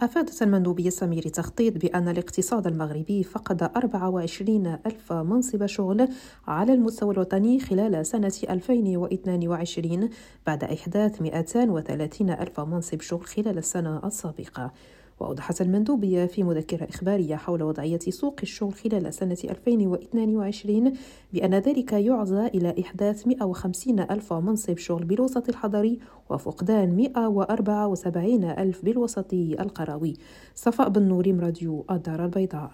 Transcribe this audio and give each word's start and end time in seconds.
أفادت 0.00 0.42
المندوبية 0.42 0.90
سمير 0.90 1.22
تخطيط 1.22 1.76
بأن 1.76 2.08
الاقتصاد 2.08 2.66
المغربي 2.66 3.22
فقد 3.22 3.62
24 3.62 4.78
ألف 4.86 5.12
منصب 5.12 5.66
شغل 5.66 6.08
على 6.46 6.74
المستوى 6.74 7.14
الوطني 7.14 7.60
خلال 7.60 8.06
سنة 8.06 8.32
2022 8.50 10.10
بعد 10.46 10.64
إحداث 10.64 11.22
230 11.22 12.30
ألف 12.30 12.60
منصب 12.60 13.00
شغل 13.00 13.24
خلال 13.26 13.58
السنة 13.58 14.06
السابقة. 14.06 14.72
وأوضحت 15.20 15.60
المندوبية 15.60 16.26
في 16.26 16.42
مذكرة 16.42 16.88
إخبارية 16.88 17.36
حول 17.36 17.62
وضعية 17.62 17.98
سوق 17.98 18.40
الشغل 18.42 18.74
خلال 18.74 19.14
سنة 19.14 19.38
2022 19.44 20.92
بأن 21.32 21.54
ذلك 21.54 21.92
يعزى 21.92 22.46
إلى 22.46 22.74
إحداث 22.80 23.26
150 23.26 24.00
ألف 24.00 24.32
منصب 24.32 24.78
شغل 24.78 25.04
بالوسط 25.04 25.48
الحضري 25.48 25.98
وفقدان 26.30 26.96
174 26.96 28.44
ألف 28.44 28.84
بالوسط 28.84 29.34
القروي 29.34 30.14
صفاء 30.54 30.88
بن 30.88 31.02
نوريم 31.02 31.40
راديو 31.40 31.84
الدار 31.90 32.24
البيضاء. 32.24 32.70